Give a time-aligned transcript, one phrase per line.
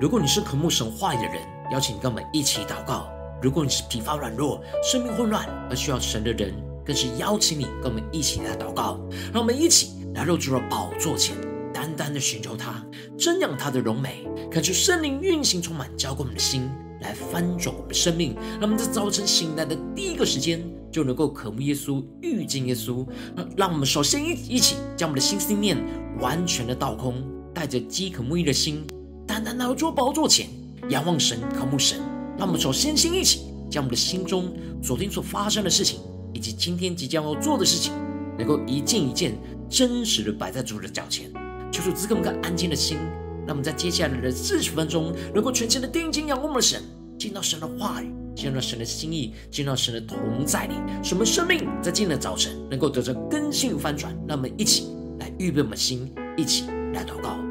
[0.00, 1.40] 如果你是渴慕神话语的人，
[1.70, 3.06] 邀请你跟我们一起祷告；
[3.40, 6.52] 如果你是疲乏软弱、生命混乱而需要神的人，
[6.84, 8.98] 更是邀请你跟我们一起来祷告。
[9.32, 11.36] 让我们一起来到主的宝座前，
[11.72, 12.84] 单单的寻求他，
[13.16, 16.68] 瞻仰他的荣美，看出圣灵运行充满，浇灌我们的心，
[17.00, 18.34] 来翻转我们的生命。
[18.54, 23.06] 让我们在早晨醒来的第一个时间，就能够渴慕耶稣、遇见耶稣。
[23.56, 25.78] 让我们首先一一起将我们的心思念
[26.18, 28.84] 完全的倒空，带着饥渴慕义的心。
[29.34, 30.48] 单单来到主宝座前，
[30.90, 31.98] 仰望神，渴慕神。
[32.38, 35.98] 让我们首先先一起，将我们的心中昨天所发生的事情，
[36.32, 37.92] 以及今天即将要做的事情，
[38.38, 39.36] 能够一件一件
[39.68, 41.32] 真实的摆在主的脚前。
[41.72, 42.96] 求主赐给我们个安静的心，
[43.44, 46.80] 让我们在接下来的四十分钟，能够全心的定睛仰望我们的神，
[47.18, 54.16] 见到神的话语，见到神的心意，见到神的同在里，使我们生命在今天的早晨能够得着更新与翻转。
[54.28, 54.86] 让我们一起
[55.18, 57.43] 来预备我们的心，一起来祷告。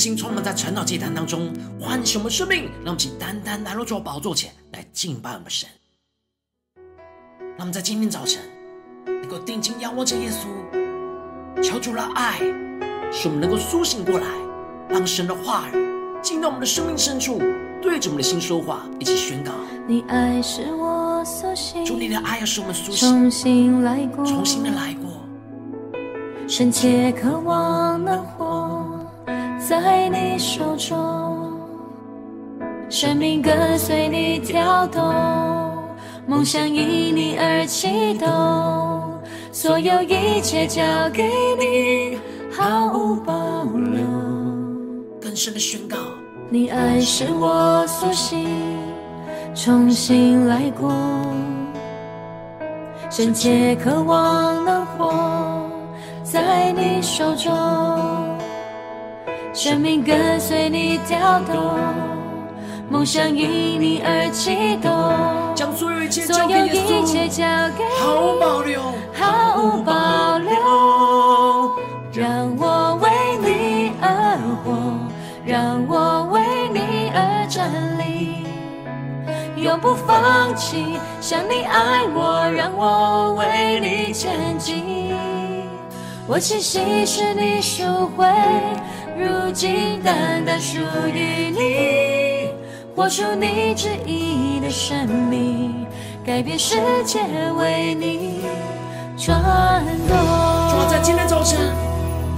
[0.00, 5.68] 大大的运行，充满在晨祷祭坛当中，唤醒我们生命，让我们请单单来到主宝座前来敬拜我们神。
[7.58, 8.40] 让我们在今天早晨
[9.04, 12.38] 能够定睛仰望着耶稣，求主的爱
[13.12, 14.26] 使我们能够苏醒过来，
[14.88, 15.74] 让神的话语
[16.22, 17.38] 进到我们的生命深处，
[17.82, 19.52] 对着我们的心说话，一起宣告：
[19.86, 25.10] 你爱是我所醒，主你的爱要使我们苏醒，重新来过，重新的来过，
[26.48, 28.49] 深切渴望能活。
[29.70, 31.52] 在你手中，
[32.88, 35.00] 生命跟随你跳动，
[36.26, 38.26] 梦想因你而启动，
[39.52, 40.82] 所有一切交
[41.12, 42.18] 给你，
[42.50, 44.00] 毫无保留。
[45.22, 45.96] 更深的宣告，
[46.48, 48.48] 你爱使我苏醒，
[49.54, 50.90] 重新来过，
[53.08, 55.70] 深切渴望能活
[56.24, 58.29] 在你手中。
[59.52, 61.76] 生命跟随你跳动，
[62.88, 64.90] 梦想因你而启动，
[65.54, 67.32] 将所有一切交给耶稣，
[67.98, 68.80] 毫无保留，
[69.12, 71.72] 毫无保留，
[72.12, 73.10] 让我为
[73.42, 74.72] 你而活，
[75.44, 76.40] 让我为
[76.72, 78.46] 你而站立，
[79.60, 85.12] 永不放弃，像你爱我，让我为你前进，
[86.28, 87.84] 我气息是你赎
[88.16, 88.24] 回。
[89.20, 90.78] 如今单单属
[91.12, 92.48] 于你，
[92.96, 95.86] 活出你旨意的生命，
[96.24, 97.20] 改变世界
[97.58, 98.40] 为你
[99.18, 99.38] 转
[100.08, 100.16] 动。
[100.70, 101.60] 主要在今天早晨，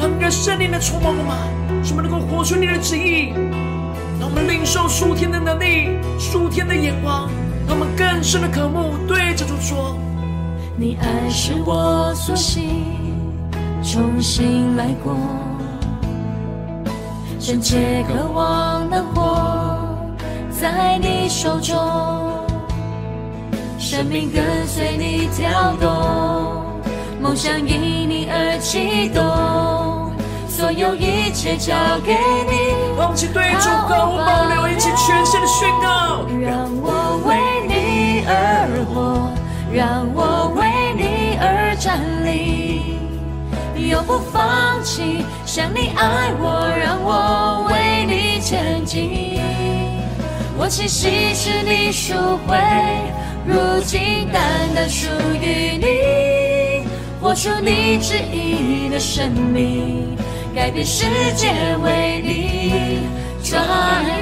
[0.01, 3.33] 让你的圣灵的充满我们，使我们能够活出你的旨意，
[4.19, 7.31] 让我们领受属天的能力、属天的眼光，
[7.69, 9.97] 让我们更深的渴慕，对着主说：
[10.77, 12.85] 你爱是我苏醒，
[13.85, 15.17] 重新来过。
[17.45, 19.77] 深切渴望能火
[20.49, 21.77] 在你手中，
[23.81, 26.65] 生命跟随你跳动，
[27.21, 30.13] 梦想因你而启动，
[30.47, 31.75] 所有一切交
[32.05, 32.77] 给你。
[32.97, 36.23] 让我们一起对主毫无保留，一起全心的宣告。
[36.41, 37.35] 让我为
[37.67, 39.29] 你而活，
[39.73, 42.93] 让我为你而站立。
[43.91, 49.39] 永不放弃，像你爱我，让我为你前进。
[50.57, 52.15] 我气息是你赎
[52.49, 52.57] 回，
[53.45, 54.43] 如今单
[54.75, 56.89] 单属于你。
[57.21, 60.17] 活出你旨意的生命，
[60.55, 61.05] 改变世
[61.37, 61.53] 界
[61.85, 63.05] 为你
[63.45, 63.63] 转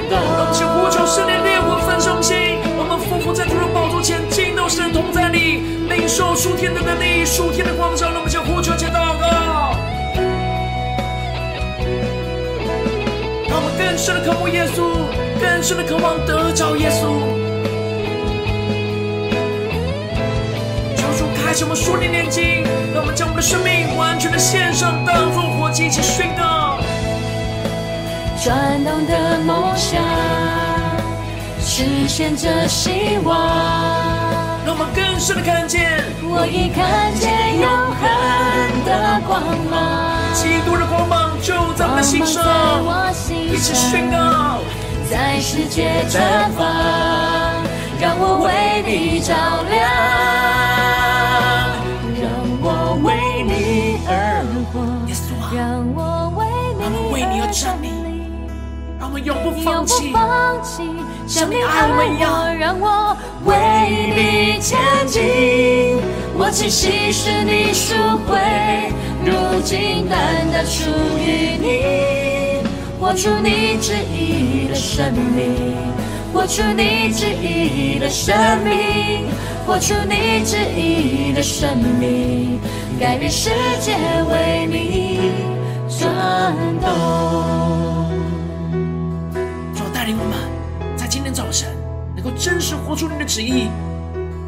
[0.09, 0.19] 动。
[0.19, 8.07] 让我们呼求圣灵烈火焚烧心，我们夫妇在主的宝座前，进到神同在里，领受属天的能力、属天的光照。
[8.07, 9.50] 让我们将呼求祷告。
[13.61, 15.05] 我们更深的渴慕耶稣，
[15.39, 17.13] 更深的渴望得着耶稣。
[20.97, 22.63] 求主开启我们属灵眼睛，
[22.93, 26.79] 让我们将我们的生命完全的献上，当作活祭，一起宣告。
[28.43, 30.01] 转动的梦想，
[31.59, 33.37] 实现着希望。
[34.65, 37.29] 让我们更深的看见，我已看见
[37.59, 37.69] 永
[38.01, 38.09] 恒
[38.85, 40.09] 的光芒。
[40.33, 42.43] 基督的光芒就在我们的心上，
[43.51, 44.59] 一起宣告，
[45.09, 46.63] 在世界绽放，
[47.99, 49.33] 让我为你照
[49.67, 49.81] 亮，
[52.21, 52.29] 让
[52.61, 54.85] 我为你而活，
[55.57, 55.59] 让
[55.95, 56.39] 我为
[56.77, 57.89] 你而站立。
[58.99, 60.13] 让我们永不放弃，
[61.31, 63.55] 像你爱我一样，让我为
[64.11, 65.23] 你前进。
[66.37, 67.95] 我气息是你赎
[68.27, 68.37] 回，
[69.23, 70.19] 如今单
[70.51, 72.67] 单属于你。
[72.99, 75.55] 活出你旨意的生命，
[76.33, 78.35] 活出你旨意的生
[78.65, 79.23] 命，
[79.65, 82.59] 活出你旨意的生命，
[82.99, 83.95] 改变世界
[84.29, 85.31] 为你
[85.87, 86.11] 转
[86.81, 86.91] 动。
[89.75, 90.50] 我带领我们
[92.41, 93.69] 真实活出你的旨意，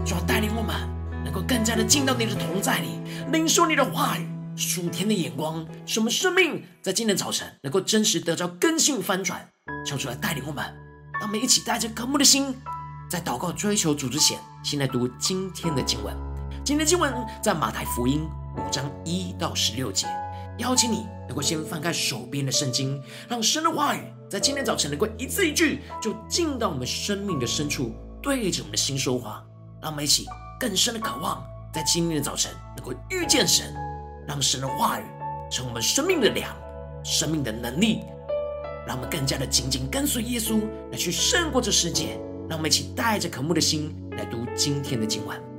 [0.04, 0.75] 就要带领我们
[1.24, 3.00] 能够更加的进到你的同在里，
[3.31, 9.48] 领受你的话语，属天的眼光，使我们生命在今天早晨能够真实得着更新翻转。
[9.86, 10.66] 求主来带领我们，
[11.19, 12.56] 让我们一起带着渴慕的心，
[13.07, 16.18] 在祷告追求主之前，先来读今天的经文。
[16.66, 17.13] 今天经文
[17.44, 18.24] 在马太福音
[18.57, 20.07] 五章一到十六节。
[20.57, 23.00] 邀请你能够先翻开手边的圣经，
[23.30, 24.01] 让神的话语。
[24.33, 29.45] 在今天早晨，能够一字一句就进到我们生命的深处，对着我们的心说话，
[29.80, 30.25] 让我们一起
[30.59, 33.71] 更深的渴望，在今天的早晨能够遇见神，
[34.27, 35.03] 让神的话语
[35.51, 36.51] 成为我们生命的粮、
[37.03, 38.00] 生命的能力，
[38.88, 42.19] 让我们更加的紧紧跟随耶稣，来去胜过这世界。
[42.50, 45.52] 让我们一起带着渴慕的心来读今天的经文。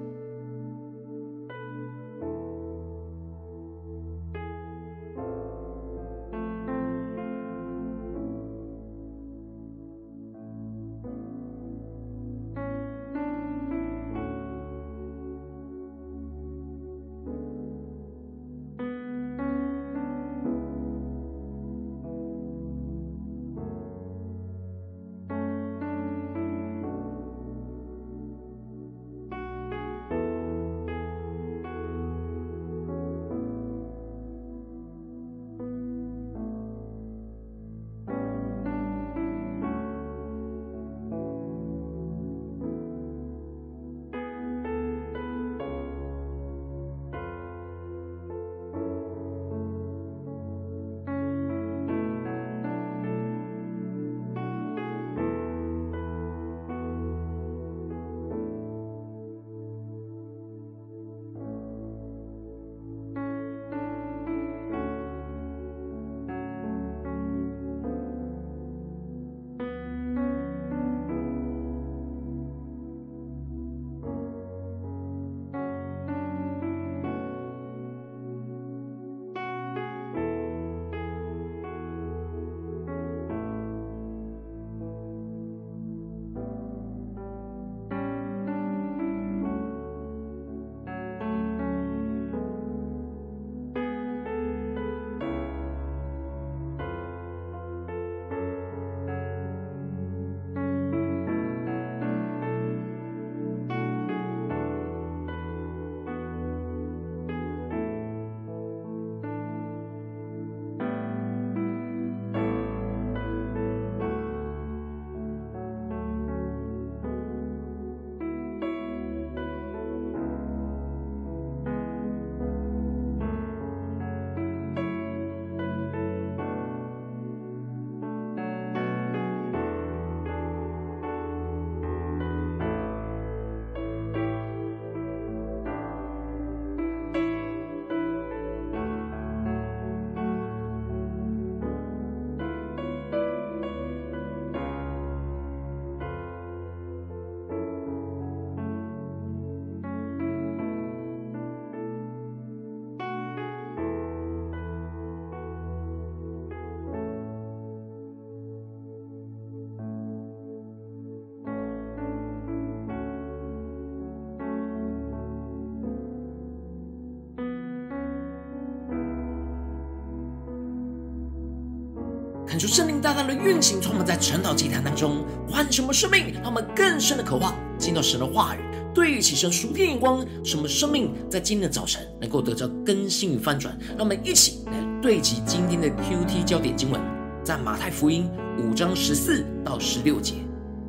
[172.65, 178.59] 出圣灵大大的运行，充满在晨祷祭坛当中，唤醒我们生命，让我们更深的渴望进到神的话语，
[178.95, 183.79] 对齐神属天眼光，使我们生命在今天的早晨能够得到更新与翻转。
[183.89, 186.99] 让我们一起来对齐今天的 QT 焦点经文，
[187.45, 190.37] 在马太福音五章十四到十六节：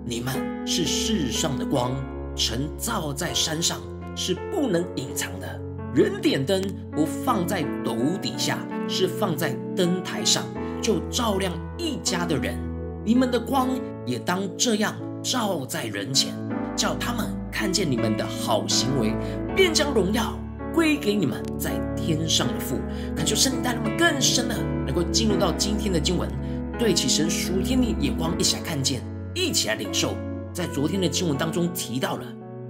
[0.05, 0.33] 你们
[0.65, 1.91] 是世上的光，
[2.37, 3.81] 城照在山上
[4.15, 5.61] 是不能隐藏的。
[5.93, 6.63] 人点灯
[6.93, 10.45] 不放在斗底下，是放在灯台上。
[10.81, 12.57] 就照亮一家的人，
[13.03, 13.69] 你们的光
[14.05, 16.33] 也当这样照在人前，
[16.75, 19.13] 叫他们看见你们的好行为，
[19.55, 20.37] 便将荣耀
[20.73, 22.79] 归给你们在天上的父。
[23.15, 24.55] 恳求圣灵带领我们更深的
[24.85, 26.29] 能够进入到今天的经文，
[26.77, 29.01] 对起神属天的眼光，一起来看见，
[29.33, 30.13] 一起来领受。
[30.53, 32.23] 在昨天的经文当中提到了，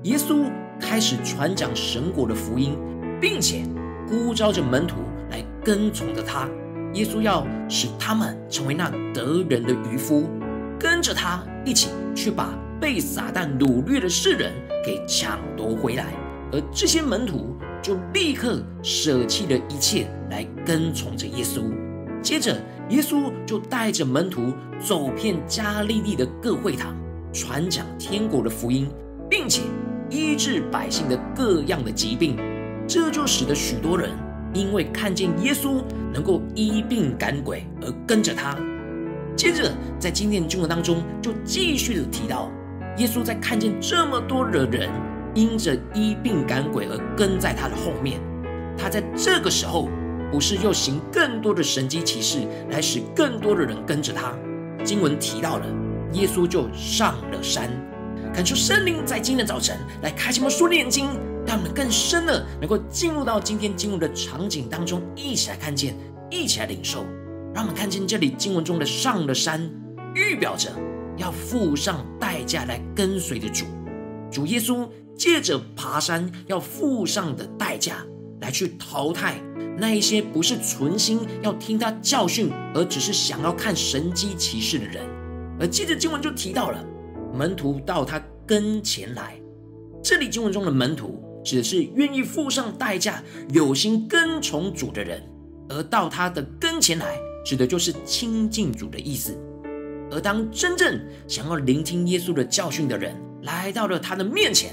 [0.03, 0.45] 耶稣
[0.79, 2.77] 开始传讲神国的福音，
[3.21, 3.63] 并且
[4.07, 4.97] 呼召着门徒
[5.29, 6.49] 来跟从着他。
[6.95, 10.29] 耶稣要使他们成为那得人的渔夫，
[10.79, 16.05] 跟着他一起去把被撒旦掳掠的世人给抢夺回来，
[16.51, 21.63] 而这些门徒就立刻舍弃了一切来跟从着耶稣。
[22.21, 22.57] 接着，
[22.89, 26.95] 耶稣就带着门徒走遍加利利的各会堂，
[27.33, 28.87] 传讲天国的福音，
[29.29, 29.61] 并且
[30.09, 32.37] 医治百姓的各样的疾病，
[32.87, 34.09] 这就使得许多人。
[34.55, 35.83] 因为看见耶稣
[36.13, 38.57] 能够医病赶鬼而跟着他，
[39.35, 39.69] 接着
[39.99, 42.49] 在今天的经文当中就继续的提到，
[42.97, 44.89] 耶稣在看见这么多的人
[45.33, 48.21] 因着医病赶鬼而跟在他的后面，
[48.77, 49.89] 他在这个时候
[50.31, 52.39] 不是又行更多的神迹奇事
[52.71, 54.33] 来使更多的人跟着他。
[54.85, 55.65] 经文提到了
[56.13, 57.69] 耶稣就上了山，
[58.33, 61.09] 感受圣灵在今天的早晨来开启我们属灵眼睛。
[61.45, 65.95] 让我们更深的能够进入到今天经文的场景当中，一起来看见，
[66.29, 67.05] 一起来领受。
[67.53, 69.69] 让我们看见这里经文中的上了山，
[70.13, 70.71] 预表着
[71.17, 73.65] 要付上代价来跟随的主。
[74.31, 78.05] 主耶稣借着爬山要付上的代价，
[78.41, 79.39] 来去淘汰
[79.77, 85.05] 那一些不是存心要听他教训，而只是想要看神迹奇事的人。
[85.59, 86.83] 而接着经文就提到了
[87.33, 89.39] 门徒到他跟前来，
[90.03, 91.21] 这里经文中的门徒。
[91.45, 93.23] 指的是愿意付上代价、
[93.53, 95.21] 有心跟从主的人，
[95.69, 99.37] 而到他的跟前来，指的就是亲近主的意思。
[100.11, 104.71] 而当真正想要聆听耶稣的教训的人来到了他的面前，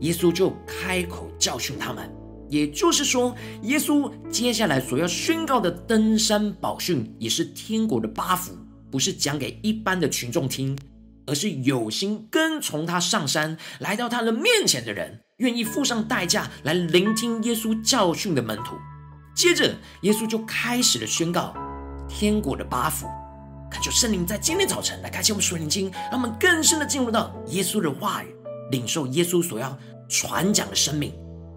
[0.00, 2.08] 耶稣就开口教训他们。
[2.48, 8.52] 也就是说，耶稣接下来所要宣告的登山宝训，也是天国的八福，
[8.88, 10.78] 不是讲给一般的群众听，
[11.26, 15.20] 而是有心跟从他上山来到他的面前的人。
[15.38, 18.74] 愿意付上代价来聆听耶稣教训的门徒，
[19.34, 21.54] 接着耶稣就开始了宣告
[22.08, 23.06] 天国的八福。
[23.70, 28.34] 恳求圣灵在今天早晨来开启我们属灵经，让我们更深的进入到耶稣的话语，
[28.70, 29.76] 领受耶稣所要
[30.08, 31.12] 传讲的生命。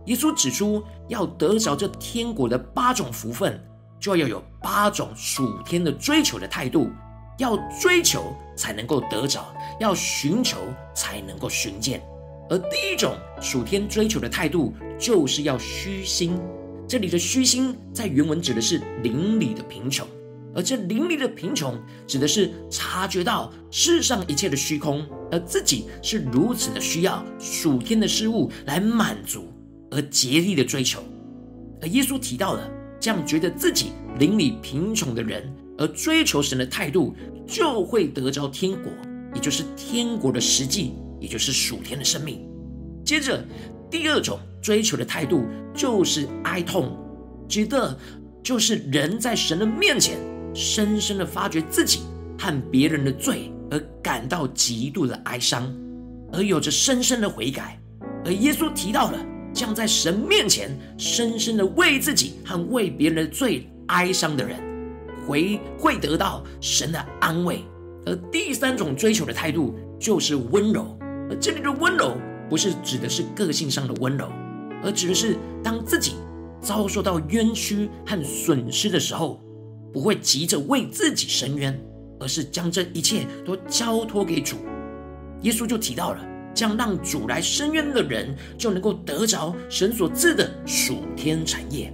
[0.07, 3.63] 耶稣指出，要得着这天国的八种福分，
[3.97, 6.89] 就要有八种属天的追求的态度。
[7.39, 10.57] 要追求才能够得着，要寻求
[10.93, 12.01] 才能够寻见。
[12.49, 16.39] 而第一种属天追求的态度，就是要虚心。
[16.87, 20.07] 这里的虚心，在原文指的是邻里的贫穷，
[20.55, 29.53] 而这邻里的贫穷，指的是察觉到世上一切的虚空，而自己是如此的需要属天的事物来满足，
[29.91, 31.03] 而竭力的追求。
[31.81, 32.67] 而耶稣提到了
[32.99, 37.15] 这样觉得自己邻里贫穷的人，而追求神的态度，
[37.47, 38.91] 就会得着天国，
[39.33, 40.93] 也就是天国的实际。
[41.21, 42.47] 也就是属天的生命。
[43.03, 43.43] 接着，
[43.91, 45.43] 第二种追求的态度
[45.73, 46.97] 就是哀痛，
[47.45, 47.99] 指的
[48.41, 50.17] 就是人在神的面前，
[50.55, 52.03] 深深的发觉自己
[52.37, 55.69] 和别人的罪，而感到极度的哀伤，
[56.31, 57.77] 而有着深深的悔改。
[58.23, 59.19] 而耶稣提到了，
[59.53, 64.57] 将在神面前深深的为自己和为别人的罪哀伤的人，
[65.29, 67.63] 会会得到神的安慰。
[68.05, 70.97] 而第三种追求的态度就是温柔。
[71.29, 72.17] 而这里的温柔，
[72.49, 74.27] 不是指的是个性上的温柔，
[74.83, 76.15] 而指的是当自己
[76.59, 79.39] 遭受到冤屈和损失的时候，
[79.93, 81.79] 不会急着为自己伸冤，
[82.19, 84.57] 而是将这一切都交托给主。
[85.43, 91.93] 耶稣就提到了，这样让主来伸冤的人，就能够得着神所赐的属天产业。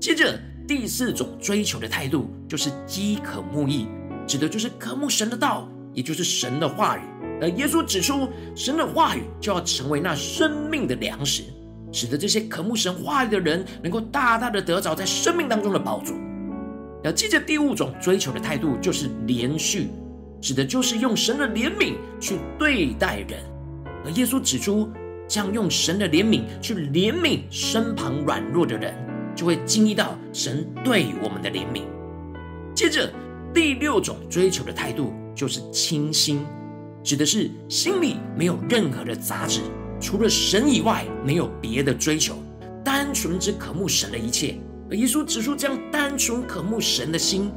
[0.00, 0.36] 接着
[0.74, 3.86] 第四种追求的态度，就是饥渴慕义，
[4.26, 7.02] 指的就是渴慕神的道，也就是神的话语。
[7.42, 8.26] 而耶稣指出，
[8.56, 11.42] 神的话语就要成为那生命的粮食，
[11.92, 16.14] 使得这些渴慕神话语的人能够大大的得着在生命当中的饱足。
[17.04, 19.88] 要记着第五种追求的态度，就是连续，
[20.40, 23.38] 指的就是用神的怜悯去对待人。
[24.06, 24.90] 而耶稣指出，
[25.28, 28.94] 这样用神的怜悯去怜悯身旁软弱的人，
[29.34, 31.82] 就会经历到神对我们的怜悯。
[32.74, 33.12] 接着，
[33.52, 36.44] 第六种追求的态度就是倾心，
[37.02, 39.60] 指的是心里没有任何的杂质，
[40.00, 42.34] 除了神以外没有别的追求，
[42.84, 44.56] 单纯只渴慕神的一切。
[44.90, 47.50] 而耶稣指出，这样单纯渴慕神的心，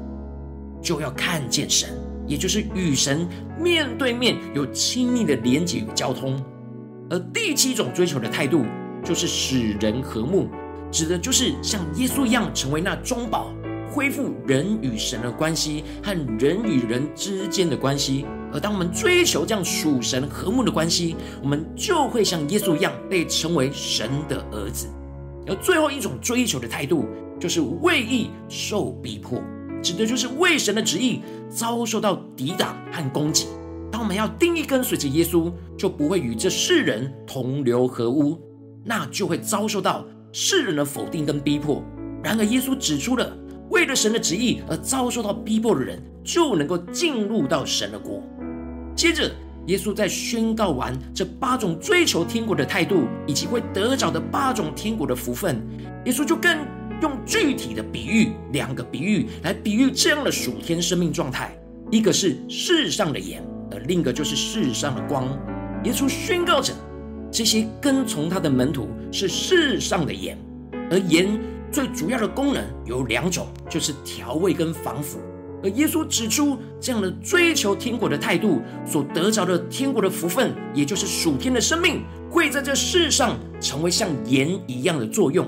[0.82, 1.89] 就要看见神，
[2.27, 3.27] 也就是与神
[3.60, 6.41] 面对面有亲密的连接与交通。
[7.10, 8.65] 而第七种追求的态度，
[9.03, 10.50] 就是使人和睦，
[10.95, 13.53] 指的就是像耶稣一样，成为那中保，
[13.91, 18.25] 恢复人与神的关系和人与人之间的关系。
[18.53, 24.87] 而当我们追求这样属神和睦的关系，我们就会像耶稣一样，被称为神的儿子。
[25.45, 27.05] 而最后一种追求的态度，
[27.41, 29.43] 就是为义受逼迫，
[29.83, 33.47] 指的就是为神的旨意遭受到抵挡和攻击。
[33.91, 38.39] 当我们要定义跟随着耶稣，就不会与这世人同流合污，
[38.85, 40.05] 那就会遭受到
[40.37, 41.81] 世人的否定跟逼迫。
[42.21, 43.33] 然而，耶稣指出了，
[43.69, 48.21] 为了神的旨意而遭受到逼迫的人，就能够进入到神的国。
[48.97, 49.31] 接着，
[49.67, 55.65] 耶稣在宣告完这八种追求天国的态度，以及会得着的八种天国的福分，
[56.03, 56.57] 耶稣就更
[57.01, 61.57] 用具体的比喻，两个比喻来比喻这样的属天生命状态。
[61.89, 65.29] 一个是世上的盐，而另一个就是世上的光。
[65.85, 66.74] 耶稣宣告着，
[67.35, 70.37] 这些跟从他的门徒是世上的盐，
[70.89, 71.37] 而盐
[71.69, 75.19] 最主要的功能有两种，就是调味跟防腐。
[75.61, 85.45] 而耶稣指出，这样的追求天国的态度所得着的天国的福分，也就是属天的生命，会在这世上成为像盐一样的作用。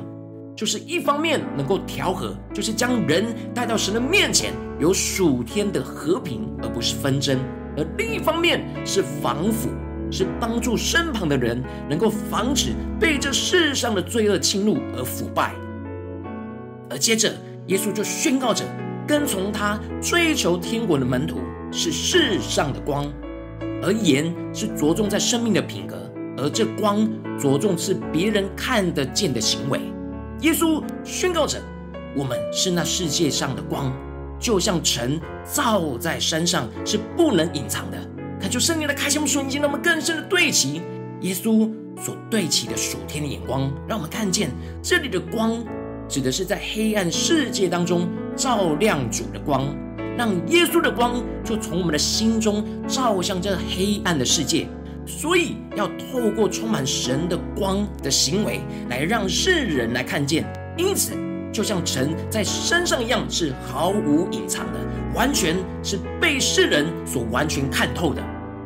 [0.57, 7.37] 就是一方面能够调和，就是将人带到神的面前，有属天的和平，而不是纷争；
[7.77, 9.69] 而另一方面是防腐，
[10.11, 15.53] 是帮助身旁的人能够防止被这世上的罪恶侵入而腐败。
[16.89, 17.33] 而接着，
[17.67, 18.63] 耶稣就宣告着。
[19.07, 21.37] 跟从他追求天国的门徒
[21.71, 23.05] 是世上的光，
[23.81, 25.95] 而盐是着重在生命的品格，
[26.35, 29.79] 而这光着重是别人看得见的行为。
[30.41, 31.57] 耶稣宣告着：
[32.17, 33.95] 我们是那世界上的光，
[34.37, 37.97] 就像尘照在山上是不能隐藏的。
[38.39, 40.81] 恳求圣灵的开启我们属灵眼睛，让我们更深的对齐
[41.21, 41.69] 耶稣
[41.99, 44.51] 所对齐的属天的眼光，让我们看见
[44.83, 45.63] 这里的光
[46.07, 48.07] 指的是在黑暗世界当中。
[48.37, 49.75] 照亮主的光，
[50.15, 54.67] 让耶稣的光就从我们的心中照向这黑暗的世界。
[55.07, 60.45] 所以要透过充满神的光的行为，来让世人来看见。
[60.77, 61.13] 因此，
[61.57, 64.79] 就像尘在山上一样，是毫无隐藏的，
[65.15, 68.21] 完全是被世人所完全看透的。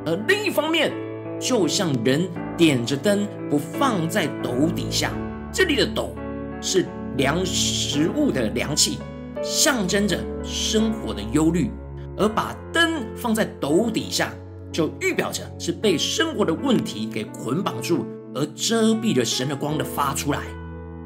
[0.06, 0.92] 而另一方面，
[1.40, 2.28] 就像人
[2.58, 5.10] 点着灯不放在斗底下，
[5.54, 6.14] 这里的斗
[6.60, 8.98] 是量食物的量器。
[9.42, 11.72] 象征着生活的忧虑，
[12.18, 14.34] 而把灯放在斗底下，
[14.70, 20.42] 就预表着是被生活的问题给捆绑住，而遮蔽了神的光的发出来。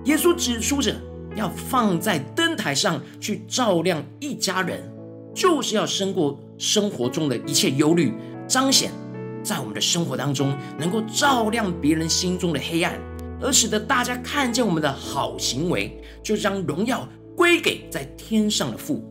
[0.06, 0.92] 耶稣指出着
[1.36, 4.82] 要放在灯台上去照亮一家人，
[5.34, 8.14] 就是要胜过生活中的一切忧虑，
[8.48, 8.92] 彰显
[9.44, 13.00] 在我们的生活当中能够照亮别人心中的黑暗，
[13.42, 17.08] 而使得大家看见我们的好行为，就将荣耀。
[17.38, 19.04] 归给在天上的父，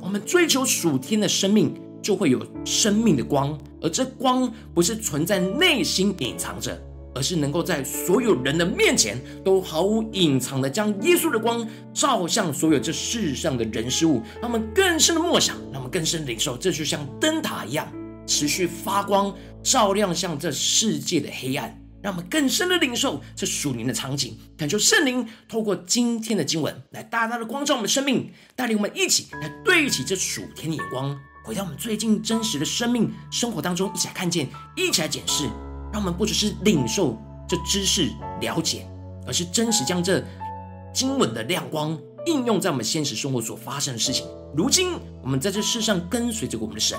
[0.00, 6.74] 我们追求属天的生命，就会有生命的光，而这光不是存在内心隐藏着，
[7.16, 17.90] 而是能够在所有人的面前都毫无隐藏的将耶稣的光照向所有这世上的人事物，让我们更深的默想，让我们更深的领受，这就像灯塔一样，
[18.26, 21.80] 持续发光，照亮向这世界的黑暗。
[22.02, 35.48] 让我们更深的领受这属灵的场景，感受圣灵透过今天的经文来大大的光照我们的生命，带领我们一起来对齐这属天的眼光，回到我们最近真实的生命生活当中，一起来看见，一起来检视，
[35.96, 37.16] 让我们不只是领受
[37.48, 38.10] 这知识
[38.42, 38.86] 了解，
[39.26, 40.22] 而是真实将这
[40.92, 44.26] 经文的亮光应用在我们现实生活所发生的事情。
[44.54, 46.98] 如今我们在这世上跟随着我们的神，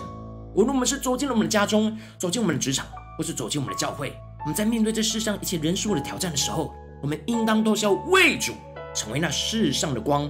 [0.56, 4.18] 无论我们是走进了我们的家中，走进我们的职场，或是走进我们的教会。
[4.40, 8.54] 我们在面对这世上一切人事物的挑战的时候，我们应当都是要为主
[8.96, 10.28] 成为那世上的光，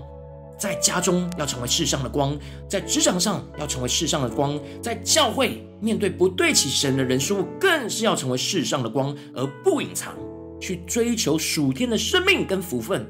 [0.57, 10.13] 在家中要成为世上的光，在职场上要成为世上的光，在教会面对不对起神的人事物，更是要成为世上的光，而不隐藏，
[10.59, 13.07] 去追求属天的生命跟福分，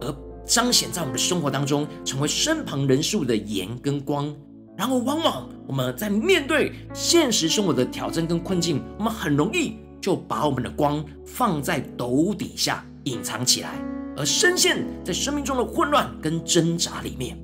[0.00, 4.34] 而彰显在我们的生活当中，成为身旁人事物的盐跟光。
[4.76, 13.74] 然后，往往我们在面对现实生活的挑战跟困境，我们很容易就把我们的光放在斗底下隐藏起来，
[14.16, 17.38] 而深陷在生命中的混乱跟挣扎里面。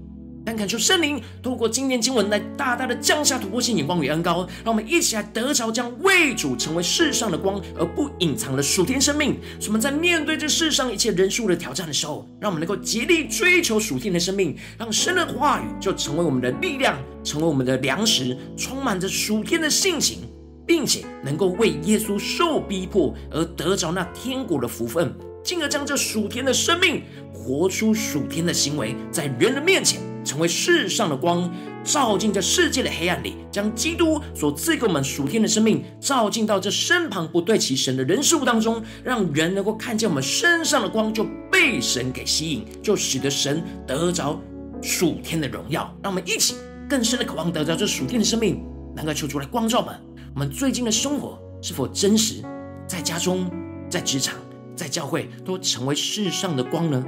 [0.45, 9.39] 但恳求圣灵透过今天经文来大大的降下突破性眼光与恩膏，让我们一起来得着将为主成为世上的光而不隐藏的属天生命。
[9.61, 20.23] 使我们在面对这世上一切人数的挑战的时候，让我们能够竭力追求属天的生命，让神的话语就成为我们的力量，成为我们的粮食，充满着属天的性情，
[20.67, 27.03] 并且能够为耶稣受逼迫而得着那天国的福分，进而将这属天的生命
[27.33, 30.01] 活出属天的行为，在人的面前。
[30.25, 31.53] 成为世上的光，
[31.83, 44.41] 照进这世界的黑暗里，将基督所赐给我们属天的生命照进到这身旁不对齐神的人事物当中，让人能够看见我们身上的光，就被神给吸引，就使得神得着
[44.81, 45.93] 属天的荣耀。
[46.01, 46.55] 让我们一起
[46.89, 49.93] 更深的渴望得着这属天的生命，能够求出来光照们。
[50.35, 52.45] 我们最近的生活是否真实？
[52.87, 53.51] 在家中、
[53.91, 54.37] 在职场、
[54.77, 57.05] 在教会，都成为世上的光呢？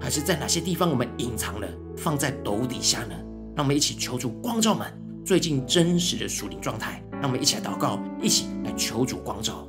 [0.00, 1.68] 还是在哪些地方我们隐藏了？
[1.96, 3.14] 放在斗底下呢？
[3.56, 4.86] 让我们一起求助光照们
[5.24, 7.02] 最近真实的属灵状态。
[7.12, 9.66] 让我们一起来祷告，一起来求主光照。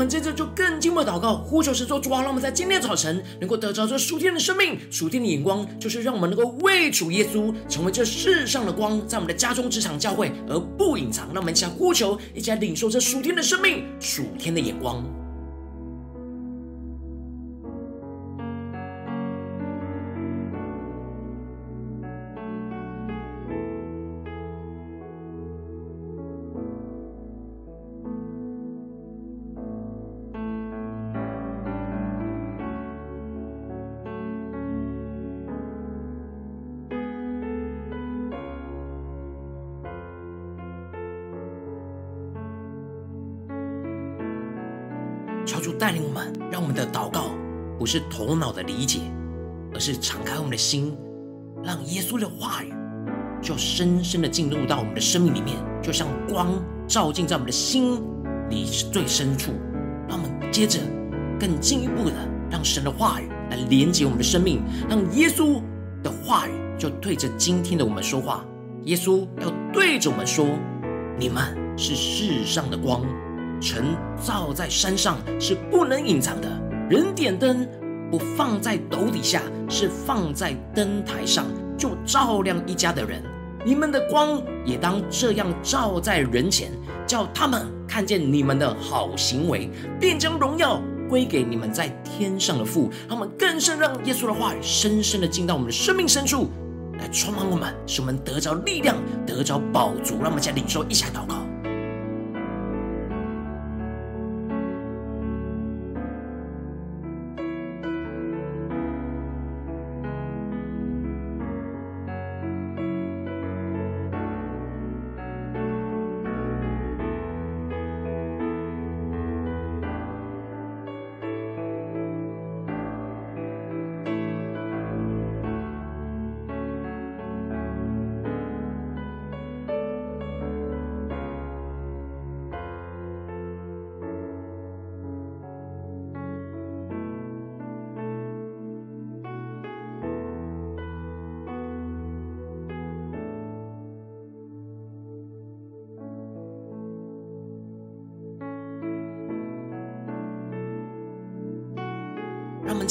[0.00, 11.26] 我们接着就更进一步祷告，呼求神说：主啊，让我们在今天的早晨能够得着这属天的生命、属天的眼光，就是让我们能够为主耶稣成为这世上的光，在我们的家中、职场、教会而不隐藏。
[11.34, 15.04] 让我们一起来呼求，一起来领受这属天的生命、属天的眼光。
[47.92, 49.00] 是头脑的理解，
[49.74, 50.96] 而是敞开我们的心，
[51.64, 52.72] 让耶稣的话语
[53.42, 56.54] 就深深的进入到我们的生命里面，就像光
[56.86, 58.00] 照进在我们的心
[58.48, 59.50] 里最深处。
[60.08, 60.78] 让我们接着
[61.36, 62.14] 更进一步的，
[62.48, 65.60] 让神的话语来连接我们的生命，让耶稣
[66.00, 68.44] 的话语就对着今天的我们说话。
[68.84, 70.46] 耶稣要对着我们说
[71.18, 71.42] ：“你们
[71.76, 73.02] 是世上的光。”
[73.60, 76.48] 城造在山上是不能隐藏的，
[76.88, 77.66] 人点灯
[78.10, 81.46] 不放在斗底下，是放在灯台上，
[81.78, 83.22] 就照亮一家的人。
[83.64, 86.72] 你们的光也当这样照在人前，
[87.06, 89.70] 叫他们看见你们的好行为，
[90.00, 92.90] 便将荣耀归给你们在天上的父。
[93.08, 96.48] 他们更深让耶稣的话语深深的进到我们的生命深处，
[96.98, 98.96] 来充满我们，使我们得着力量，
[99.26, 100.16] 得着饱足。
[100.22, 101.49] 让我们再领受一下祷告。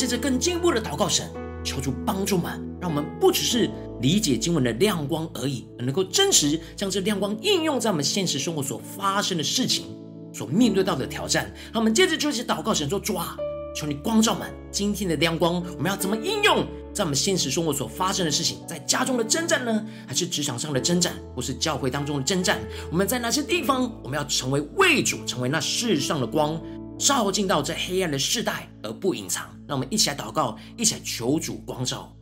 [0.10, 1.30] 着更进一步的祷告神，
[1.64, 3.70] 求主帮助们，让我们不只是
[4.02, 9.86] 理解经文的亮光而已，而能够真实将这亮光应用在我们现实生活所发生的事情，
[10.34, 11.54] 所面对到的挑战。
[11.72, 13.38] 让我们接着就一起祷告神说：主啊，
[13.76, 16.66] 求你光照们今天的亮光，我们要怎么应用？
[16.92, 22.60] 在我们现实生活所发生的事情，在家中的征战呢，还是职场上的征战，或是教会当中的征战？
[22.92, 26.60] 我们在哪些地方，我们要成为为主，成为那世上的光，
[27.00, 29.50] 照进到这黑暗的世代而不隐藏？
[29.66, 32.14] 让我们一起来祷告，一起来求主光照。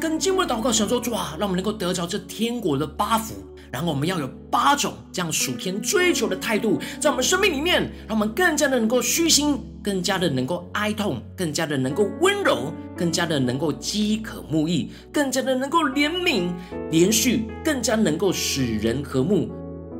[0.00, 3.34] 更进一步的祷告，想说主啊，让我们能够得着这天国的八福。
[3.70, 16.48] 然后我们要有八种这样属天追求的态度，在我们生命里面，让我们更加的能够虚心，更加的能够哀痛，更加的能够温柔，更加的能够饥渴慕义，更加的能够怜悯、
[16.90, 19.48] 连续，更加能够使人和睦。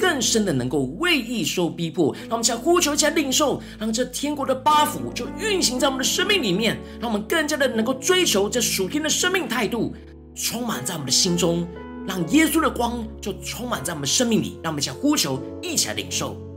[0.00, 9.94] 更深的能够为义受逼迫，让我们想呼求，一起来领受，让这天国的八福就运行在我们的生命里面，让我们更加的能够追求这属天的生命态度，
[10.34, 11.68] 充满在我们的心中，
[12.06, 16.49] 让耶稣的光就充满在我们生命里，让我们想呼求，一起来领受。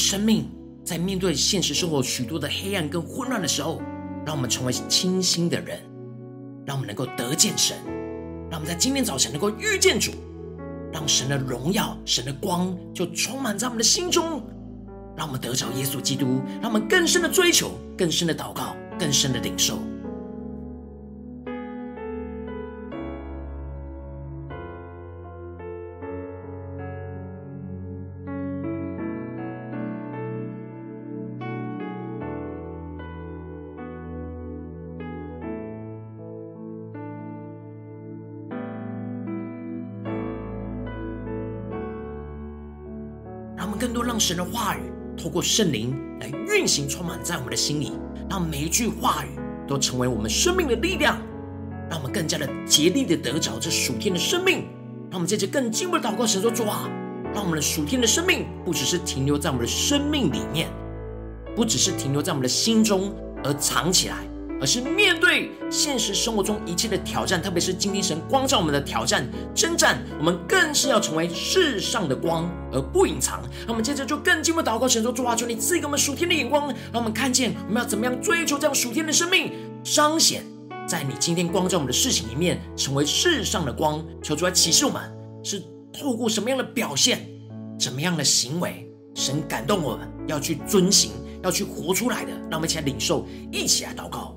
[0.00, 0.48] 生命
[0.82, 3.82] 在面对现实生活许多的黑暗跟混乱的时候，
[4.24, 5.78] 让我们成为清新的人，
[6.64, 7.76] 让我们能够得见神，
[8.50, 10.10] 让我们在今天早晨能够遇见主，
[10.90, 14.42] 让神的荣耀、神的光就充满在我们的心中，
[15.16, 19.78] 让我们得着耶稣基督，让我们更深的追求、更深的祷告、更深的领受。
[43.80, 44.80] 更多让神的话语
[45.16, 47.92] 透过圣灵来运行，充满在我们的心里，
[48.28, 49.28] 让每一句话语
[49.66, 51.16] 都成为我们生命的力量，
[51.88, 54.66] 让我们更加的竭力的得着这属天的生命。
[55.10, 56.90] 让我们接着更进一步的祷告，神说：主啊，
[57.34, 60.68] 让我们的属天的生命不只是停留在我们的生命里面，
[61.56, 64.18] 不只是停留在我们的心中而藏起来。
[64.60, 73.42] 而是面对现实生活中一切的挑战，特别是今天神光照我们的挑战、征战，我们更是要成为世上的光，而不隐藏。
[73.66, 80.44] 那我们接着就更进一步祷告，神说：主啊，求你赐给我们属天的眼光，让我们看见我们要怎么样追求这样属天的生命，彰显
[80.86, 84.04] 在你今天光照我们的事情里面，成为世上的光。
[84.22, 85.02] 求主来启示我们，
[85.42, 87.26] 是透过什么样的表现、
[87.78, 92.32] 怎么样的行为，神感动我们要去遵行、要去活出来的。
[92.50, 94.29] 让我们一起来领受，一起来祷告。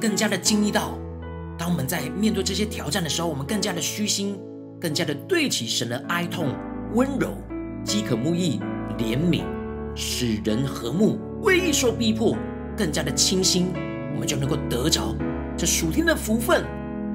[0.00, 0.98] 更加的经历到，
[1.58, 4.40] 当我们在面对这些挑战的时候，我们更加的虚心，
[4.80, 6.54] 更加的对起神的哀痛、
[6.94, 7.36] 温柔、
[7.84, 8.58] 饥渴慕义、
[8.96, 9.44] 怜悯，
[9.94, 12.34] 使人和睦，为义受逼迫，
[12.74, 13.68] 更加的清心，
[14.14, 15.14] 我们就能够得着
[15.54, 16.64] 这属天的福分，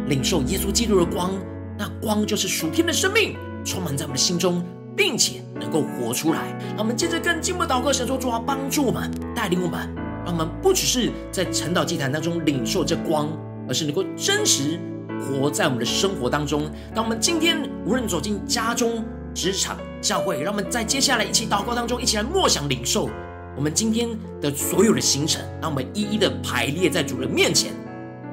[0.07, 1.31] 领受耶稣基督的光。
[1.77, 4.63] 那光就是属天的生命，充满在我们的心中，
[4.95, 6.57] 并且能够活出来。
[6.69, 9.89] 让我们接着更进一步祷告，神说主啊，帮助我们，带领我们，
[10.25, 13.29] 让我们不只是在晨祷祭坛当中领受这光，
[13.67, 14.79] 而是能够真实
[15.21, 16.69] 活在我们的生活当中。
[16.95, 23.07] 当我们今天无论走进家中、职场、教会，让我们在接下来一起祷告当中，一起来默想领受
[23.55, 24.09] 我们今天
[24.41, 27.71] 的所有的行程，让我们一一的排列在主人面前。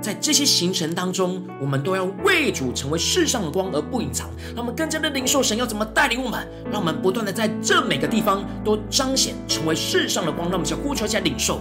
[0.00, 4.28] 在这些行程当中，我们都要为主成为世上的光而不隐藏。
[4.48, 10.48] 让我们更加的领受神要怎么带领我们，让我们不断的在这每个地方都彰显成为世上的光。
[10.48, 11.60] 让我们先呼求起来领受。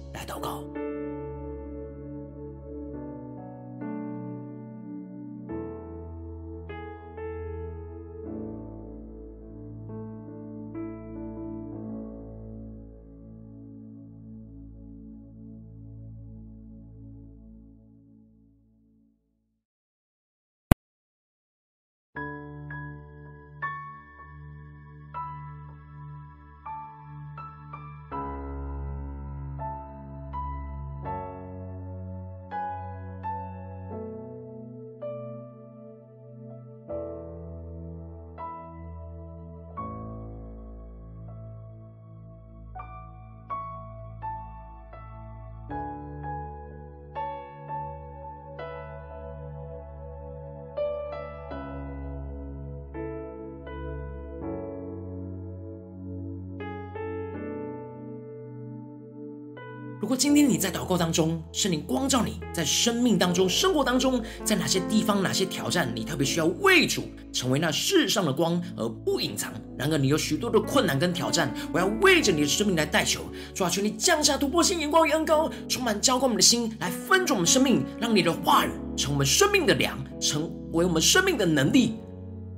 [60.11, 69.53] 如果今天你在祷告当中，圣灵光照你在生命当中、生活当中，在哪些地方、哪些挑战，你特别需要为主成为那世上的光而不隐藏。
[69.77, 73.21] 然而，你有许多的困难跟挑战，我要为着你的生命来代求，
[73.55, 81.93] 主啊，求你降下突破性眼光与恩膏，充满浇灌我们的心，来分足我们生命，让你的话语成为我们生命的粮，成为我们生命的能力。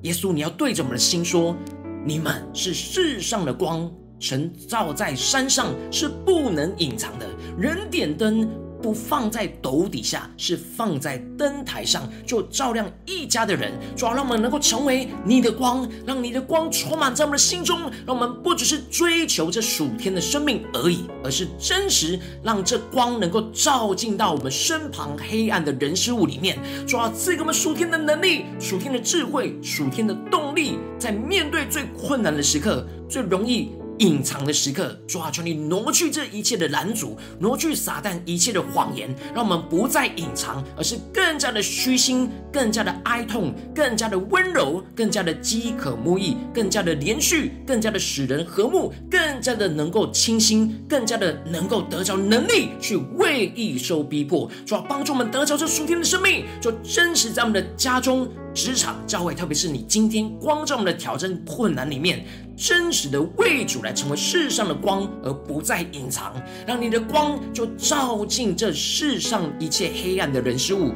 [0.01, 1.55] 耶稣，你要对着我们的心说：
[2.03, 3.91] 你们是世上的光。
[4.23, 7.27] 神照在山上是不能隐藏的，
[7.59, 8.49] 人点灯
[8.81, 13.73] 不放在斗底下，是放在灯台上，就照亮一家的人。
[13.97, 26.57] 主要让我们能够成为你的光，让你的光充满在我们的心中，让我们不只是追求这属天的生命而已，而是真实让这光能够照进到我们身旁黑暗的人事物里面。
[26.87, 33.73] 主要赐给我们属天的能力、属天的智慧、属天的动力，在面对最困难的时刻，最容易。
[34.03, 54.51] 隐藏的时刻，主啊，求你挪去这一切的拦阻，挪去撒旦一切的谎言，让我们不再隐藏，而是更加的虚心，更加的哀痛，更加的温柔，更加的饥渴慕义，更加的连续，更加的使人和睦，更加的能够清心，更加的能够得着能力去为义受逼迫。
[54.65, 58.27] 主啊，帮助我们得着这属天的生命，就真实在我们的家中。
[58.53, 62.25] 职场教会，特别是你今天光照我们的挑战困难里面，
[62.55, 66.33] 真实的为主来成为世上的光，而不再隐藏，
[66.67, 70.91] 让你的光就照进这世上一切黑暗的人事物，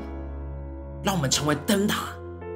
[1.04, 2.10] 让我们成为灯塔。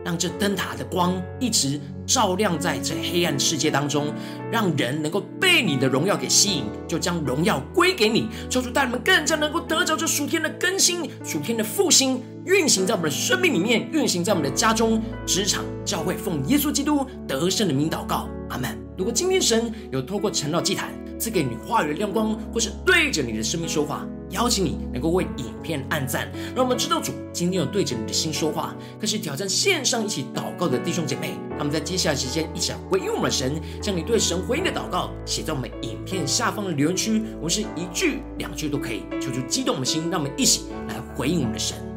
[0.04, 4.14] 让这灯塔的光一直照亮在这黑暗世界当中，
[4.52, 8.28] 让人能够被你的荣耀给吸引，就将荣耀归给你。
[8.49, 18.78] 求主带你们更加能够得着这属天的更新、属天的复兴，运行在我们的生命里面，运行在我们的家中、职场、教会，奉耶稣基督得胜的名祷告，阿门。
[18.97, 20.89] 如果今天神有透过晨祷祭坛
[21.22, 28.74] 赐给你话语的亮光，或是对着你的生命说话，邀请你能够为影片按赞，让我们知道主今天有对着你的心说话。
[29.00, 37.22] 开始挑战线上一起祷告的弟兄姐妹，他们在接下来时间一起回应我们的神，将你对神回应的祷告写在我们影片下方的留言区。
[37.36, 41.91] 我们是一句两句都可以，求主激动我们的心，让我们一起来回应我们的神。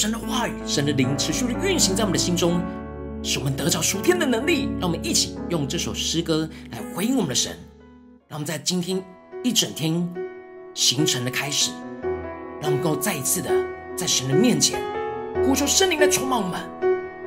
[0.00, 2.58] 神的话语、神的灵持续的运行在我们的心中，
[3.22, 4.70] 使我们得着属天的能力。
[4.80, 7.52] 让我们一起用这首诗歌来回应我们的神。
[8.26, 9.04] 让我们在今天
[9.44, 10.08] 一整天
[10.72, 11.70] 行程的开始，
[12.62, 13.50] 让我们能够再一次的
[13.94, 14.80] 在神的面前
[15.44, 16.58] 呼求圣灵来充满我们，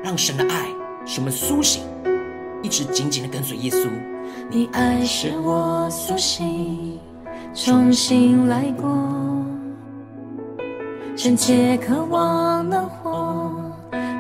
[0.04, 0.66] 让神的爱
[1.06, 1.84] 使我们苏醒，
[2.64, 3.88] 一直紧紧的跟随耶稣。
[4.50, 6.98] 你爱使我苏醒，
[7.54, 8.90] 重新来过，
[11.24, 13.56] 深切渴望能活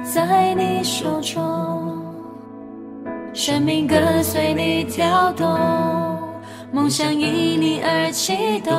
[0.06, 2.02] 在你手中，
[3.34, 5.46] 生命跟随你跳动。
[6.72, 8.74] 梦想因你而启动，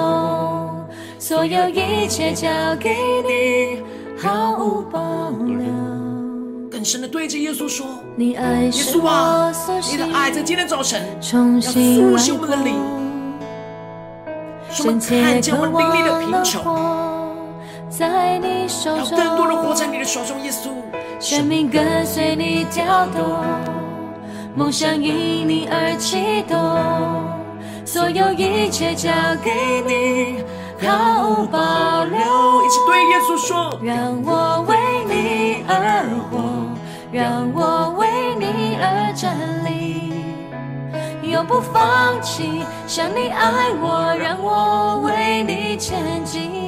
[1.19, 2.49] 所有一切交
[2.81, 2.97] 给
[3.29, 3.83] 你，
[4.17, 5.59] 毫无保留。
[6.71, 7.85] 更深的对着耶稣说
[8.17, 12.75] ：“你爱是我苏醒，你的爱在今天早晨重新要苏醒我们的灵，
[14.71, 16.65] 使我们看见我们灵里的贫穷，
[17.97, 20.71] 在你手中，要更多人活在你的手中，耶稣。
[21.21, 23.41] 生命跟随你跳动，
[24.57, 26.59] 梦想因你而启动。”
[27.87, 29.11] 所有一切交
[29.45, 29.53] 给
[29.87, 30.43] 你，
[30.85, 32.19] 毫无保留。
[32.65, 34.77] 一起对耶稣说：让我为
[35.07, 36.67] 你而活，
[37.13, 38.09] 让我为
[38.41, 42.65] 你而站立，永不放弃。
[42.89, 46.65] 像你爱我，让我为你前进。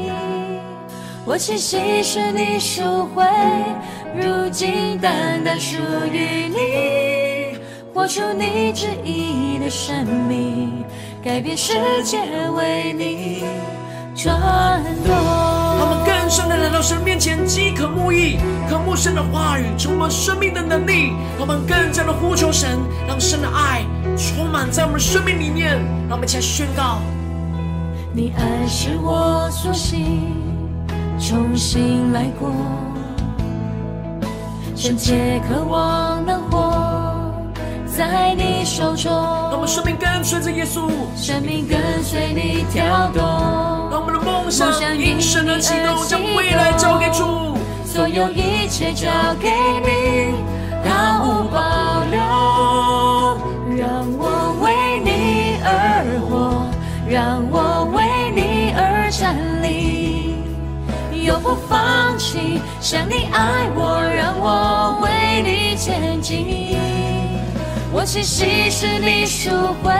[1.28, 3.24] 我气息是你赎回，
[4.14, 5.76] 如今单单属
[6.12, 7.58] 于你，
[7.92, 10.84] 活出你旨意的生命。
[11.24, 11.74] 改变世
[12.04, 12.20] 界，
[12.56, 13.44] 为你
[14.14, 14.40] 转
[15.04, 15.12] 动。
[15.12, 18.38] 他们更深的来到神面前，饥渴慕义，
[18.70, 21.12] 渴慕神的话语，充满生命的能力。
[21.40, 23.84] 他们更加的呼求神，让神的爱
[24.16, 25.72] 充满在我们生命里面。
[26.08, 27.00] 让我们一起来宣告：
[28.12, 30.45] 你爱是我苏醒，
[31.18, 32.50] 重新来过，
[34.76, 36.94] 深切渴望能活。
[37.86, 43.22] 在你手中，让我们生命跟随着耶稣，生命跟随你跳动。
[43.90, 47.56] 让我们的梦想因神而启动，将未来交给主，
[47.86, 49.08] 所有一切交
[49.40, 49.48] 给
[49.82, 49.85] 你，
[62.86, 63.04] 想。
[63.08, 66.78] 你爱我，让我为你前进。
[67.92, 69.50] 我栖息是你赎
[69.82, 69.92] 回，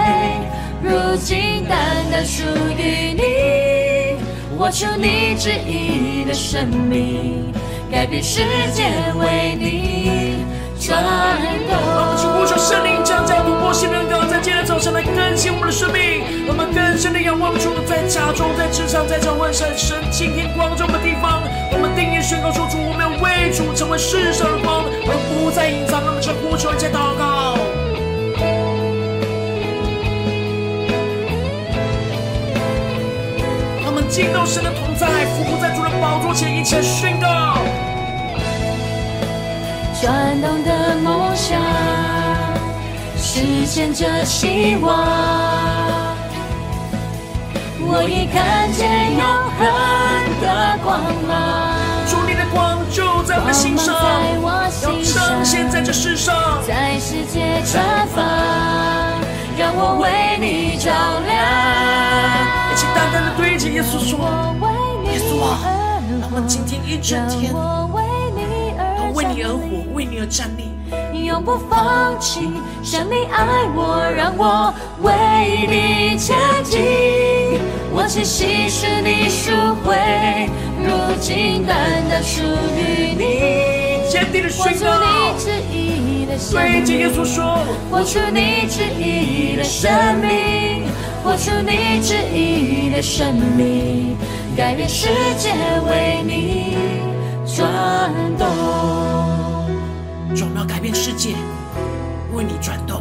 [0.81, 1.79] 如今单
[2.13, 2.45] 单属
[2.79, 4.21] 于你。
[4.57, 7.53] 我求你旨意的生命，
[7.91, 8.85] 改变世界
[9.19, 10.46] 为你
[10.87, 11.75] 转动。
[11.75, 16.47] 我们去呼求圣灵降下突破性能够在今天早上来更新我们的生命。
[16.47, 26.03] 我们更深的仰望主，在家中、在职场、在教会上，神今天光照的地方，我们定义宣告说：主，我们要为主成为世上的光，而不再隐藏。
[26.05, 27.59] 那么，就呼求，一切祷告。
[34.09, 37.59] 进到神的同在，俯伏在主的宝座前，一切宣告。
[40.01, 41.59] 转动的梦想，
[43.17, 45.05] 实现着希望。
[47.89, 49.23] 我已看见永
[49.57, 49.67] 恒
[50.43, 51.75] 的光芒。
[52.07, 53.95] 主，你的光就在我的心上，
[54.83, 56.35] 要彰显在这世上，
[56.67, 58.23] 在世界绽放，
[59.57, 60.91] 让我为你照
[61.27, 61.35] 亮。
[62.71, 64.19] 一起单单的对着耶稣说
[65.11, 65.59] ：“耶稣啊，
[66.21, 67.55] 让我们今天一整天
[69.67, 72.49] 都为你而站立，永不放弃。
[72.83, 77.61] 像你爱我，让我为你前进。
[77.93, 79.51] 我气息是你赎
[79.85, 80.49] 回，
[80.79, 80.91] 如
[81.21, 82.43] 今单单属
[82.77, 84.09] 于你。
[84.09, 85.35] 坚定的宣告，
[86.53, 87.59] 对着耶稣说：
[87.91, 89.91] 活出你旨意的生
[90.21, 90.87] 命。”
[91.29, 94.17] 我出你旨意的生命，
[94.57, 95.51] 改变世界
[95.89, 96.77] 为你
[97.45, 98.09] 转
[98.39, 99.26] 动。
[100.37, 101.35] 主要改变世界，
[102.35, 103.01] 为你转动。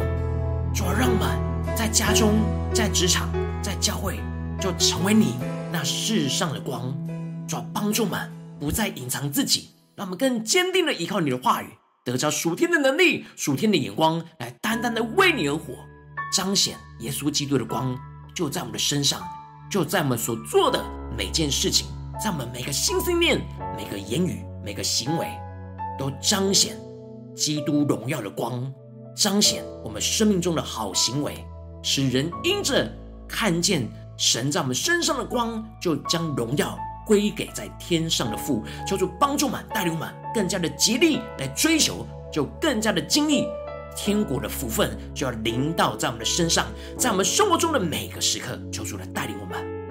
[0.74, 2.38] 主要让我们在家中、
[2.72, 3.28] 在职场、
[3.62, 4.18] 在教会，
[4.58, 5.34] 就成为你
[5.70, 6.96] 那世上的光。
[7.46, 11.66] 主要帮助我们不再隐藏自己，让我们更坚定的依靠你的话语，
[12.06, 15.74] 得着属天的能力、属天的眼光，来单单的为你而活，
[16.34, 17.94] 彰显耶稣基督的光。
[18.34, 19.20] 就在我们的身上，
[19.70, 20.82] 就在我们所做的
[21.14, 21.86] 每件事情，
[22.18, 23.38] 在我们每个心思念、
[23.76, 25.28] 每个言语、每个行为，
[25.98, 26.74] 都彰显
[27.36, 28.72] 基督荣耀的光，
[29.14, 31.44] 彰显我们生命中的好行为，
[31.82, 32.90] 使人因着
[33.28, 36.76] 看见神在我们身上的光，就将荣耀
[37.06, 43.46] 归给在天上的父，求主帮助我们，带领我们更加的竭力来追求，就更加的经历
[43.94, 46.66] 天国的福分，就要临到在我们的身上，
[46.98, 49.85] 在我们生活中的每个时刻，求主来带领我们。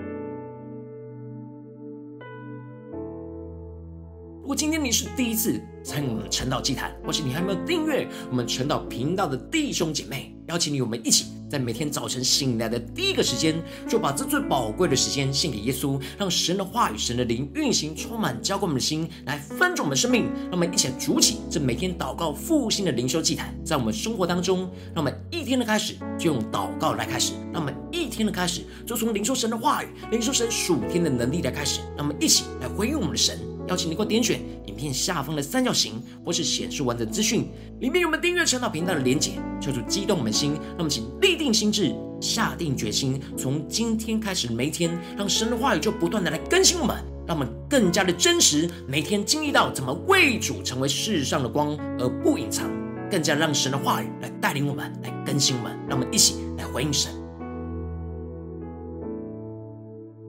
[4.46, 13.56] 如果今天你是第一次参与我们的晨祷祭坛，或是你还没有订阅我们晨祷频道的弟兄姐妹，邀请你我们一起在每天早晨醒来的第一个时间，
[13.90, 20.26] 就把这最宝贵的时间献给耶稣，让神的话语、神的灵运行，充满浇灌我们的心，来翻转我们的生命。
[20.44, 33.55] 让我们一起来筑起这每天祷告复兴的灵修祭坛，在我们生活当中，让我们一天的开始就用祷告来开始，让我们一天的开始就从灵修神的话语、灵修神属天的能力来开始，让我们一起来回应我们的神。
[33.68, 37.50] 邀请你给我点选影片下方的三角形，或是显示完整资讯，
[37.80, 39.32] 里面有我们订阅陈祷频道的连结。
[39.60, 46.96] 求主激动我们心，那么请立定心智，下定决心，从今天开始每一天，让神的话语就不断的来更新我们，
[47.26, 52.70] 让我们更加的真实，每天经历到怎么为主成为世上的光而不隐藏，
[53.10, 57.12] 更加让神的话语来带领我们，来更新我们，让我们一起来回应神。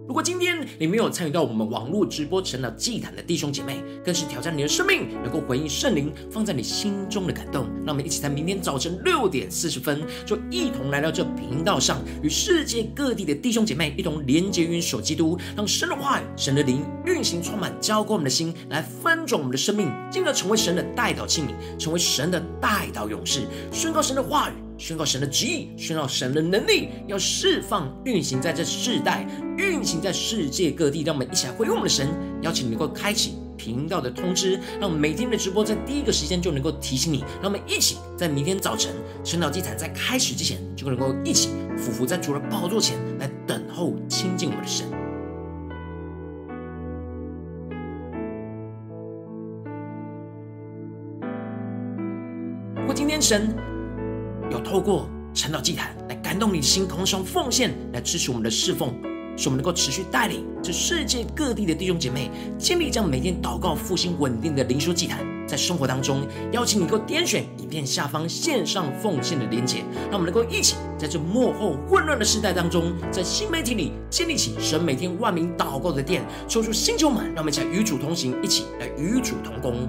[0.07, 0.36] 如果今
[0.79, 7.66] 你没有参与到我们网络直播成了祭坛的弟兄姐妹，更是挑战你的生命，能够回应圣灵放在你心中的感动。
[7.85, 23.41] 让我们一起在明天早晨六点四十分，就一同来到这频道上，与世界各地的弟兄姐妹一同连结、于手基督，让神的话语、神的灵运行，充满浇灌我们的心，来翻转我们的生命，进而成为神的代祷器皿，成为神的代祷勇士，
[23.72, 24.66] 宣告神的话语。
[24.79, 31.03] 宣告神的旨意，宣告神的能力，要释放运行在这世代，运行在世界各地。
[31.03, 32.09] 让我们一起来回应我们的神，
[32.43, 37.20] 邀请你能够开启频道的通知，让我们每天的直播在第一个时间就能够提醒你。
[37.41, 38.93] 让我们一起在明天早晨
[39.24, 41.49] 晨祷祭坛在开始之前，就能够一起
[41.79, 44.87] 俯伏在主的宝座前来等候亲近我们的神。
[52.77, 53.57] 如果今天神，
[54.51, 58.94] 有透过晨祷祭坛来感动你心，同时奉献来支持我们的侍奉，
[59.36, 69.78] 使我们能够持续带领这世界各地的弟兄姐妹建立这样每天祷告复兴稳定的灵修祭坛，在生活当中邀请你能够点选影片下方线上奉献的连结，
[70.11, 79.86] 让我们能够一起在这幕后混乱的时代当中，在新媒体里建立起神每天万名祷告的殿，抽出星球们，让我们一起来与主同行，一起来与主同工。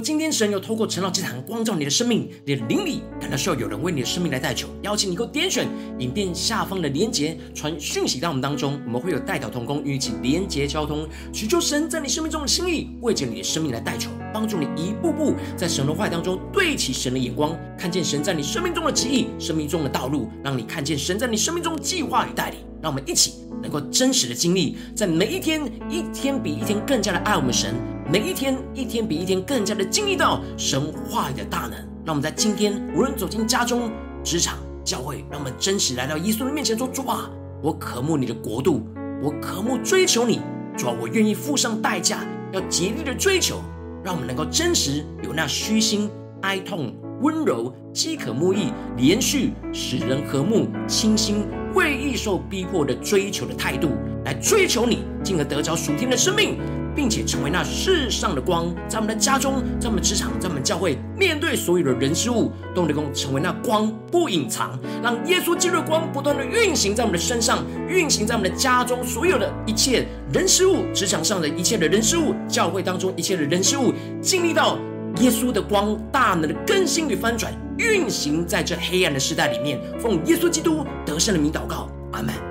[0.00, 5.66] 今天神有透过陈老祭坛光照你的生命，你的灵里感到需要有人为你的生命来代求，邀请你给我点选
[5.98, 22.60] 影片下方的连结，传讯息到我们当中，我们会有代祷同工与你一起连结交通，寻求神在你生命中的心意，为着你的生命来代求，帮助你一步步在神的话语当中对齐神的眼光，看见神在你生命中的旨意、生命中的道路，让你看见神在你生命中的计划与带领。
[22.80, 27.74] 让我们一起能够真实的经历，在每一天一天比一天更加的爱我们神。
[28.10, 31.72] 每一天，一天比一天更加的经历到神话语的大能。
[32.06, 33.90] 让我们在今天，无论走进家中、
[34.24, 37.30] 职场、教会，让我们真实来到耶稣的面前说：主啊，
[37.62, 38.80] 我渴慕你的国度，
[39.22, 40.40] 我渴慕追求你。
[40.74, 43.60] 主啊，我愿意付上代价，要竭力的追求。
[44.02, 46.08] 让我们能够真实有那虚心、
[46.40, 51.44] 哀痛、温柔、饥渴慕义、连续、使人和睦、清心、
[51.74, 53.90] 为义受逼迫的追求的态度，
[54.24, 56.56] 来追求你，进而得着属天的生命。
[56.98, 74.76] 并且成为那世上的光，在我们的家中，在我们职场，在我们教会，面对所有的人事物，都能够成为那光，不隐藏，让耶稣基督的光不断的运行在我们的身上，运行在我们的家中，所有的一切人事物，职场上的一切的人事物，教会当中一切的人事物，经历到
[75.20, 79.80] 耶稣的光大能的更新与翻转，运行在这黑暗的时代里面。
[80.00, 82.47] 奉耶稣基督得胜的名祷告，阿门。